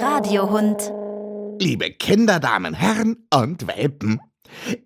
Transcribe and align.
Radiohund. 0.00 0.92
Liebe 1.60 1.92
Kinder, 1.92 2.40
Damen, 2.40 2.74
Herren 2.74 3.24
und 3.32 3.68
Welpen, 3.68 4.20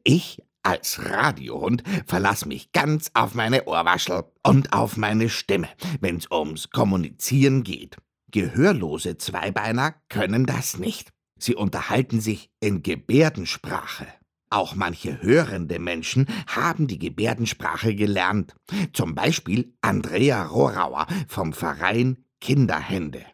ich 0.03 0.43
als 0.63 1.01
Radiohund 1.11 1.83
verlasse 2.07 2.47
mich 2.47 2.73
ganz 2.73 3.11
auf 3.15 3.35
meine 3.35 3.65
Ohrwaschel 3.65 4.25
und 4.43 4.75
auf 4.75 4.99
meine 4.99 5.31
Stimme, 5.31 5.69
wenn's 6.01 6.31
ums 6.31 6.69
Kommunizieren 6.69 7.63
geht. 7.63 7.97
Gehörlose 8.31 9.17
Zweibeiner 9.17 9.95
können 10.11 10.45
das 10.45 10.79
nicht. 10.79 11.09
Sie 11.39 11.55
unterhalten 11.55 12.21
sich 12.21 12.51
in 12.61 12.83
Gebärdensprache. 12.83 14.07
Auch 14.51 14.75
manche 14.75 15.23
hörende 15.23 15.79
Menschen 15.79 16.27
haben 16.47 16.89
die 16.89 16.99
Gebärdensprache 16.99 17.95
gelernt. 17.95 18.55
Zum 18.93 19.15
Beispiel 19.15 19.75
Andrea 19.81 20.45
Rohrauer 20.45 21.07
vom 21.27 21.55
Verein 21.55 22.19
Kinderhände. 22.41 23.25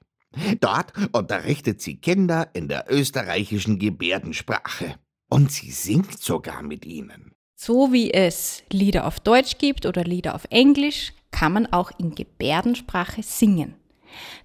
Dort 0.60 0.92
unterrichtet 1.12 1.80
sie 1.80 1.96
Kinder 1.96 2.50
in 2.52 2.68
der 2.68 2.86
österreichischen 2.88 3.78
Gebärdensprache. 3.78 4.96
Und 5.28 5.52
sie 5.52 5.70
singt 5.70 6.20
sogar 6.20 6.62
mit 6.62 6.84
ihnen. 6.84 7.32
So 7.56 7.92
wie 7.92 8.12
es 8.12 8.62
Lieder 8.70 9.06
auf 9.06 9.20
Deutsch 9.20 9.58
gibt 9.58 9.86
oder 9.86 10.02
Lieder 10.02 10.34
auf 10.34 10.46
Englisch, 10.50 11.12
kann 11.30 11.52
man 11.52 11.66
auch 11.66 11.92
in 11.98 12.14
Gebärdensprache 12.14 13.22
singen. 13.22 13.74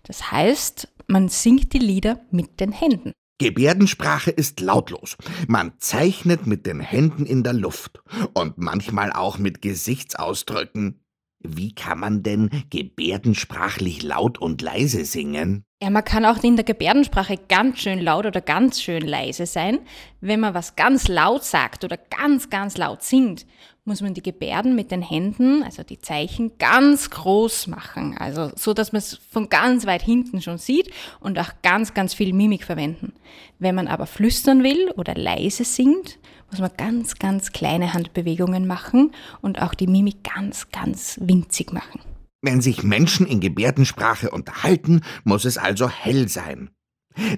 Das 0.03 0.31
heißt, 0.31 0.87
man 1.07 1.29
singt 1.29 1.73
die 1.73 1.79
Lieder 1.79 2.21
mit 2.31 2.59
den 2.59 2.71
Händen. 2.71 3.13
Gebärdensprache 3.37 4.31
ist 4.31 4.61
lautlos. 4.61 5.17
Man 5.47 5.73
zeichnet 5.79 6.47
mit 6.47 6.65
den 6.65 6.79
Händen 6.79 7.25
in 7.25 7.43
der 7.43 7.53
Luft 7.53 8.01
und 8.33 8.57
manchmal 8.57 9.11
auch 9.11 9.37
mit 9.37 9.61
Gesichtsausdrücken. 9.61 11.01
Wie 11.39 11.75
kann 11.75 11.99
man 11.99 12.23
denn 12.23 12.49
gebärdensprachlich 12.69 14.03
laut 14.03 14.37
und 14.37 14.61
leise 14.61 15.03
singen? 15.05 15.65
Ja, 15.81 15.89
man 15.89 16.05
kann 16.05 16.23
auch 16.23 16.41
in 16.41 16.55
der 16.55 16.63
Gebärdensprache 16.63 17.37
ganz 17.49 17.79
schön 17.79 17.99
laut 17.99 18.25
oder 18.25 18.39
ganz 18.39 18.81
schön 18.81 19.05
leise 19.05 19.45
sein. 19.45 19.79
Wenn 20.21 20.39
man 20.39 20.53
was 20.53 20.77
ganz 20.77 21.09
laut 21.09 21.43
sagt 21.43 21.83
oder 21.83 21.97
ganz, 21.97 22.49
ganz 22.49 22.77
laut 22.77 23.03
singt, 23.03 23.45
muss 23.83 24.01
man 24.01 24.13
die 24.13 24.23
Gebärden 24.23 24.73
mit 24.75 24.89
den 24.89 25.01
Händen, 25.01 25.63
also 25.63 25.83
die 25.83 25.99
Zeichen, 25.99 26.57
ganz 26.59 27.09
groß 27.09 27.67
machen. 27.67 28.17
Also 28.17 28.51
so, 28.55 28.73
dass 28.73 28.93
man 28.93 28.99
es 28.99 29.19
von 29.29 29.49
ganz 29.49 29.85
weit 29.85 30.01
hinten 30.01 30.41
schon 30.41 30.57
sieht 30.57 30.91
und 31.19 31.37
auch 31.37 31.51
ganz, 31.61 31.93
ganz 31.93 32.13
viel 32.13 32.31
Mimik 32.31 32.63
verwenden. 32.63 33.11
Wenn 33.59 33.75
man 33.75 33.89
aber 33.89 34.05
flüstern 34.05 34.63
will 34.63 34.91
oder 34.95 35.13
leise 35.13 35.65
singt, 35.65 36.19
muss 36.51 36.61
man 36.61 36.71
ganz, 36.77 37.19
ganz 37.19 37.51
kleine 37.51 37.93
Handbewegungen 37.93 38.65
machen 38.65 39.11
und 39.41 39.61
auch 39.61 39.73
die 39.73 39.87
Mimik 39.87 40.23
ganz, 40.23 40.71
ganz 40.71 41.19
winzig 41.21 41.73
machen. 41.73 42.14
Wenn 42.45 42.61
sich 42.61 42.83
Menschen 42.83 43.25
in 43.25 43.39
Gebärdensprache 43.39 44.29
unterhalten, 44.29 45.01
muss 45.23 45.45
es 45.45 45.57
also 45.57 45.89
hell 45.89 46.29
sein. 46.29 46.69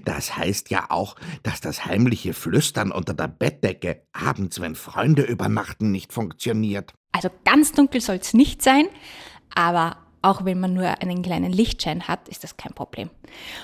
Das 0.04 0.36
heißt 0.36 0.70
ja 0.70 0.88
auch, 0.90 1.16
dass 1.44 1.62
das 1.62 1.86
heimliche 1.86 2.34
Flüstern 2.34 2.92
unter 2.92 3.14
der 3.14 3.30
Bettdecke 3.30 4.06
abends, 4.12 4.60
wenn 4.60 4.76
Freunde 4.76 5.22
übernachten, 5.22 5.92
nicht 5.92 6.12
funktioniert. 6.12 6.94
Also 7.14 7.30
ganz 7.46 7.72
dunkel 7.72 8.02
soll 8.02 8.18
es 8.18 8.34
nicht 8.34 8.62
sein, 8.62 8.88
aber 9.56 9.96
auch 10.22 10.44
wenn 10.44 10.60
man 10.60 10.74
nur 10.74 11.02
einen 11.02 11.22
kleinen 11.22 11.54
Lichtschein 11.54 12.10
hat, 12.10 12.28
ist 12.28 12.44
das 12.44 12.58
kein 12.58 12.74
Problem. 12.74 13.10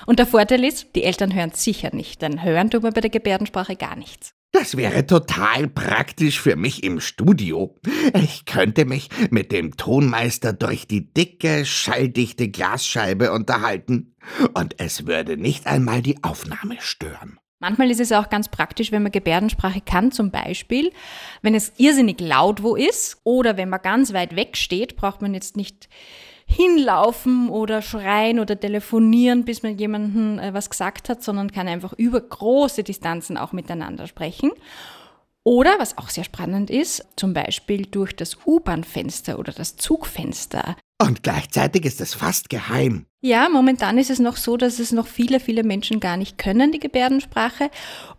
Und 0.06 0.20
der 0.20 0.26
Vorteil 0.26 0.64
ist, 0.64 0.94
die 0.94 1.04
Eltern 1.04 1.34
hören 1.34 1.50
sicher 1.52 1.94
nicht, 1.94 2.22
denn 2.22 2.42
hören 2.42 2.70
tut 2.70 2.84
man 2.84 2.94
bei 2.94 3.02
der 3.02 3.10
Gebärdensprache 3.10 3.76
gar 3.76 3.96
nichts. 3.96 4.33
Das 4.54 4.76
wäre 4.76 5.04
total 5.04 5.66
praktisch 5.66 6.40
für 6.40 6.54
mich 6.54 6.84
im 6.84 7.00
Studio. 7.00 7.76
Ich 8.14 8.44
könnte 8.44 8.84
mich 8.84 9.08
mit 9.30 9.50
dem 9.50 9.76
Tonmeister 9.76 10.52
durch 10.52 10.86
die 10.86 11.12
dicke, 11.12 11.66
schalldichte 11.66 12.48
Glasscheibe 12.48 13.32
unterhalten 13.32 14.14
und 14.54 14.76
es 14.78 15.08
würde 15.08 15.36
nicht 15.36 15.66
einmal 15.66 16.02
die 16.02 16.22
Aufnahme 16.22 16.76
stören. 16.78 17.40
Manchmal 17.58 17.90
ist 17.90 18.00
es 18.00 18.12
auch 18.12 18.30
ganz 18.30 18.48
praktisch, 18.48 18.92
wenn 18.92 19.02
man 19.02 19.10
Gebärdensprache 19.10 19.80
kann, 19.80 20.12
zum 20.12 20.30
Beispiel, 20.30 20.92
wenn 21.42 21.56
es 21.56 21.72
irrsinnig 21.76 22.20
laut 22.20 22.62
wo 22.62 22.76
ist 22.76 23.20
oder 23.24 23.56
wenn 23.56 23.68
man 23.68 23.82
ganz 23.82 24.12
weit 24.12 24.36
weg 24.36 24.56
steht, 24.56 24.94
braucht 24.94 25.20
man 25.20 25.34
jetzt 25.34 25.56
nicht 25.56 25.88
hinlaufen 26.46 27.48
oder 27.48 27.82
schreien 27.82 28.38
oder 28.38 28.58
telefonieren, 28.58 29.44
bis 29.44 29.62
man 29.62 29.78
jemandem 29.78 30.38
äh, 30.38 30.54
was 30.54 30.70
gesagt 30.70 31.08
hat, 31.08 31.22
sondern 31.22 31.50
kann 31.50 31.68
einfach 31.68 31.92
über 31.94 32.20
große 32.20 32.84
Distanzen 32.84 33.36
auch 33.36 33.52
miteinander 33.52 34.06
sprechen. 34.06 34.52
Oder, 35.44 35.78
was 35.78 35.98
auch 35.98 36.08
sehr 36.08 36.24
spannend 36.24 36.70
ist, 36.70 37.06
zum 37.16 37.34
Beispiel 37.34 37.84
durch 37.84 38.16
das 38.16 38.38
U-Bahn-Fenster 38.46 39.38
oder 39.38 39.52
das 39.52 39.76
Zugfenster. 39.76 40.74
Und 40.98 41.22
gleichzeitig 41.22 41.84
ist 41.84 42.00
es 42.00 42.14
fast 42.14 42.48
geheim. 42.48 43.04
Ja, 43.20 43.50
momentan 43.50 43.98
ist 43.98 44.08
es 44.08 44.20
noch 44.20 44.36
so, 44.36 44.56
dass 44.56 44.78
es 44.78 44.90
noch 44.90 45.06
viele, 45.06 45.40
viele 45.40 45.62
Menschen 45.62 46.00
gar 46.00 46.16
nicht 46.16 46.38
können, 46.38 46.72
die 46.72 46.78
Gebärdensprache. 46.78 47.70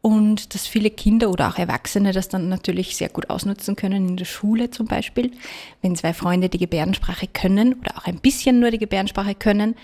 Und 0.01 0.53
dass 0.53 0.67
viele 0.67 0.91
Kinder 0.91 1.31
oder 1.31 1.47
auch 1.49 1.57
Erwachsene 1.57 2.11
das 2.11 2.29
dann 2.29 2.47
natürlich 2.47 2.95
sehr 2.95 3.09
gut 3.09 3.31
ausnutzen 3.31 3.75
können, 3.75 4.09
in 4.09 4.17
der 4.17 4.25
Schule 4.25 4.69
zum 4.69 4.85
Beispiel. 4.85 5.31
Wenn 5.81 5.95
zwei 5.95 6.13
Freunde 6.13 6.49
die 6.49 6.59
Gebärdensprache 6.59 7.27
können 7.27 7.73
oder 7.73 7.97
auch 7.97 8.05
ein 8.05 8.19
bisschen 8.19 8.59
nur 8.59 8.69
die 8.69 8.77
Gebärdensprache 8.77 9.33
können, 9.33 9.75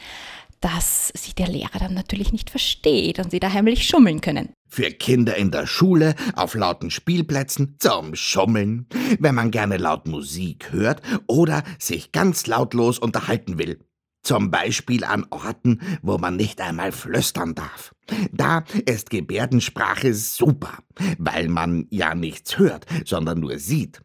dass 0.59 1.11
sie 1.15 1.33
der 1.33 1.47
Lehrer 1.47 1.79
dann 1.79 1.95
natürlich 1.95 2.31
nicht 2.31 2.51
versteht 2.51 3.17
und 3.17 3.31
sie 3.31 3.39
da 3.39 3.51
heimlich 3.51 3.87
schummeln 3.87 4.21
können. 4.21 4.49
Für 4.73 4.89
Kinder 4.89 5.35
in 5.35 5.51
der 5.51 5.67
Schule, 5.67 6.15
auf 6.33 6.55
lauten 6.55 6.91
Spielplätzen, 6.91 7.75
zum 7.77 8.15
Schummeln, 8.15 8.87
wenn 9.19 9.35
man 9.35 9.51
gerne 9.51 9.75
laut 9.75 10.07
Musik 10.07 10.71
hört 10.71 11.01
oder 11.27 11.63
sich 11.77 12.13
ganz 12.13 12.47
lautlos 12.47 12.97
unterhalten 12.97 13.59
will. 13.59 13.79
Zum 14.23 14.49
Beispiel 14.49 15.03
an 15.03 15.25
Orten, 15.29 15.81
wo 16.01 16.17
man 16.17 16.37
nicht 16.37 16.61
einmal 16.61 16.93
flüstern 16.93 17.53
darf. 17.53 17.93
Da 18.31 18.63
ist 18.85 19.09
Gebärdensprache 19.09 20.13
super, 20.13 20.77
weil 21.17 21.49
man 21.49 21.87
ja 21.89 22.15
nichts 22.15 22.57
hört, 22.57 22.85
sondern 23.05 23.41
nur 23.41 23.59
sieht. 23.59 24.01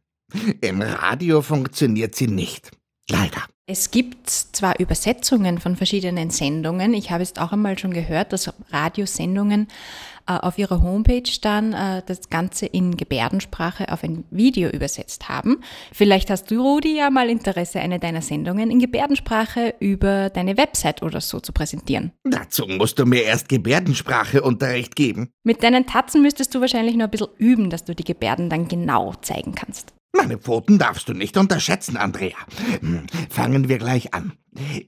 Im 0.62 0.82
Radio 0.82 1.42
funktioniert 1.42 2.16
sie 2.16 2.26
nicht. 2.26 2.72
Leider. 3.08 3.42
Es 3.68 3.90
gibt 3.90 4.30
zwar 4.30 4.78
Übersetzungen 4.78 5.58
von 5.58 5.74
verschiedenen 5.74 6.30
Sendungen. 6.30 6.94
Ich 6.94 7.10
habe 7.10 7.24
es 7.24 7.36
auch 7.36 7.50
einmal 7.50 7.76
schon 7.76 7.92
gehört, 7.92 8.32
dass 8.32 8.54
Radiosendungen 8.70 9.66
äh, 10.28 10.34
auf 10.34 10.56
ihrer 10.56 10.82
Homepage 10.82 11.28
dann 11.42 11.72
äh, 11.72 12.00
das 12.06 12.30
Ganze 12.30 12.66
in 12.66 12.96
Gebärdensprache 12.96 13.92
auf 13.92 14.04
ein 14.04 14.22
Video 14.30 14.70
übersetzt 14.70 15.28
haben. 15.28 15.64
Vielleicht 15.92 16.30
hast 16.30 16.48
du, 16.52 16.62
Rudi, 16.62 16.96
ja 16.96 17.10
mal 17.10 17.28
Interesse, 17.28 17.80
eine 17.80 17.98
deiner 17.98 18.22
Sendungen 18.22 18.70
in 18.70 18.78
Gebärdensprache 18.78 19.74
über 19.80 20.30
deine 20.30 20.56
Website 20.56 21.02
oder 21.02 21.20
so 21.20 21.40
zu 21.40 21.52
präsentieren. 21.52 22.12
Dazu 22.22 22.68
musst 22.68 23.00
du 23.00 23.04
mir 23.04 23.24
erst 23.24 23.48
Gebärdenspracheunterricht 23.48 24.94
geben. 24.94 25.32
Mit 25.42 25.64
deinen 25.64 25.86
Tatzen 25.86 26.22
müsstest 26.22 26.54
du 26.54 26.60
wahrscheinlich 26.60 26.94
nur 26.94 27.08
ein 27.08 27.10
bisschen 27.10 27.34
üben, 27.36 27.68
dass 27.70 27.84
du 27.84 27.96
die 27.96 28.04
Gebärden 28.04 28.48
dann 28.48 28.68
genau 28.68 29.14
zeigen 29.22 29.56
kannst. 29.56 29.92
Meine 30.16 30.38
Pfoten 30.38 30.78
darfst 30.78 31.08
du 31.08 31.12
nicht 31.12 31.36
unterschätzen, 31.36 31.96
Andrea. 31.96 32.36
Hm, 32.80 33.06
fangen 33.28 33.68
wir 33.68 33.78
gleich 33.78 34.14
an. 34.14 34.32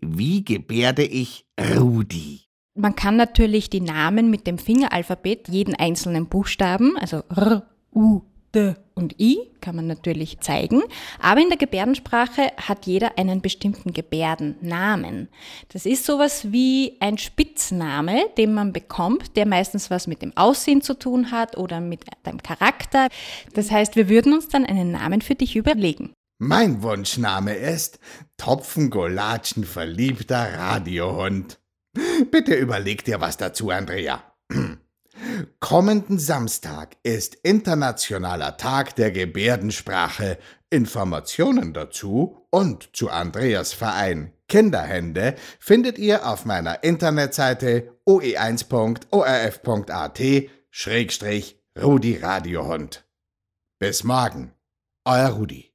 Wie 0.00 0.44
gebärde 0.44 1.04
ich 1.04 1.46
Rudi? 1.76 2.42
Man 2.74 2.94
kann 2.94 3.16
natürlich 3.16 3.70
die 3.70 3.80
Namen 3.80 4.30
mit 4.30 4.46
dem 4.46 4.58
Fingeralphabet, 4.58 5.48
jeden 5.48 5.74
einzelnen 5.74 6.28
Buchstaben, 6.28 6.96
also 6.96 7.22
R, 7.34 7.68
U, 7.92 8.22
D 8.54 8.74
und 8.98 9.18
I, 9.20 9.38
kann 9.60 9.76
man 9.76 9.86
natürlich 9.86 10.40
zeigen. 10.40 10.82
Aber 11.20 11.40
in 11.40 11.48
der 11.48 11.56
Gebärdensprache 11.56 12.50
hat 12.56 12.84
jeder 12.84 13.16
einen 13.16 13.40
bestimmten 13.40 13.92
Gebärdennamen. 13.92 15.28
Das 15.68 15.86
ist 15.86 16.04
sowas 16.04 16.52
wie 16.52 16.96
ein 17.00 17.16
Spitzname, 17.16 18.26
den 18.36 18.52
man 18.52 18.72
bekommt, 18.72 19.36
der 19.36 19.46
meistens 19.46 19.90
was 19.90 20.08
mit 20.08 20.20
dem 20.20 20.36
Aussehen 20.36 20.82
zu 20.82 20.94
tun 20.94 21.30
hat 21.30 21.56
oder 21.56 21.80
mit 21.80 22.04
deinem 22.24 22.42
Charakter. 22.42 23.08
Das 23.54 23.70
heißt, 23.70 23.94
wir 23.94 24.08
würden 24.08 24.34
uns 24.34 24.48
dann 24.48 24.66
einen 24.66 24.90
Namen 24.90 25.22
für 25.22 25.36
dich 25.36 25.54
überlegen. 25.54 26.12
Mein 26.40 26.82
Wunschname 26.82 27.54
ist 27.54 27.98
Topfengolatschen 28.36 29.64
verliebter 29.64 30.58
Radiohund. 30.58 31.58
Bitte 32.30 32.54
überleg 32.54 33.04
dir 33.04 33.20
was 33.20 33.36
dazu, 33.36 33.70
Andrea. 33.70 34.27
Kommenden 35.60 36.18
Samstag 36.20 36.96
ist 37.02 37.34
Internationaler 37.34 38.56
Tag 38.56 38.94
der 38.94 39.10
Gebärdensprache. 39.10 40.38
Informationen 40.70 41.74
dazu 41.74 42.46
und 42.50 42.94
zu 42.94 43.10
Andreas 43.10 43.72
Verein 43.72 44.32
Kinderhände 44.46 45.34
findet 45.58 45.98
ihr 45.98 46.28
auf 46.28 46.44
meiner 46.44 46.84
Internetseite 46.84 47.90
oe1.orf.at 48.06 50.20
Schrägstrich 50.70 51.60
Rudi 51.76 52.18
Radiohund. 52.18 53.04
Bis 53.80 54.04
morgen, 54.04 54.52
euer 55.04 55.30
Rudi. 55.30 55.66